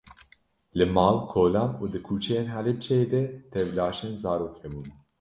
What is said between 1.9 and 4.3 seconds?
di kuçeyên Helepçê de tev laşên